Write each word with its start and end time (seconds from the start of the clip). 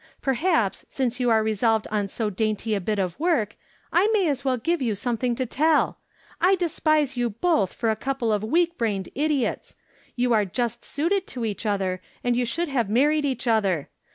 Perhaps, 0.19 0.83
since 0.89 1.19
you 1.19 1.29
are 1.29 1.43
resolved 1.43 1.85
on 1.91 2.07
so 2.07 2.31
dainty 2.31 2.73
a 2.73 2.81
bit 2.81 2.97
of 2.97 3.19
work, 3.19 3.55
I 3.93 4.07
may 4.11 4.27
as 4.29 4.43
well 4.43 4.57
give 4.57 4.81
you 4.81 4.95
something 4.95 5.35
to 5.35 5.45
tell. 5.45 5.99
I 6.41 6.55
despise 6.55 7.15
you 7.15 7.29
both 7.29 7.71
for 7.73 7.91
a 7.91 7.95
couple 7.95 8.33
of 8.33 8.43
weak 8.43 8.79
brained 8.79 9.09
idiots. 9.13 9.75
You 10.15 10.33
are 10.33 10.43
just 10.43 10.83
suited 10.83 11.27
to 11.27 11.45
each 11.45 11.67
other, 11.67 12.01
and 12.23 12.35
you 12.35 12.45
should 12.45 12.67
have 12.67 12.89
mar 12.89 13.09
ried 13.09 13.25
each 13.25 13.45
other. 13.45 13.89